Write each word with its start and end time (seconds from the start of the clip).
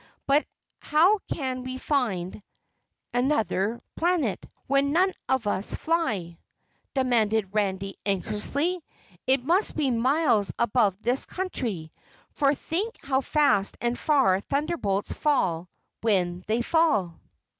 "But 0.25 0.47
how 0.81 1.19
can 1.31 1.61
we 1.63 1.77
find 1.77 2.41
Anuther 3.13 3.79
Planet 3.95 4.43
when 4.65 4.93
none 4.93 5.13
of 5.29 5.45
us 5.45 5.75
fly?" 5.75 6.39
demanded 6.95 7.53
Randy 7.53 7.97
anxiously. 8.03 8.83
"It 9.27 9.45
must 9.45 9.75
be 9.75 9.91
miles 9.91 10.51
above 10.57 10.99
this 11.03 11.27
country, 11.27 11.91
for 12.31 12.55
think 12.55 12.95
how 13.05 13.21
fast 13.21 13.77
and 13.79 13.95
far 13.95 14.39
thunderbolts 14.39 15.13
fall 15.13 15.69
when 16.01 16.43
they 16.47 16.63
fall." 16.63 17.19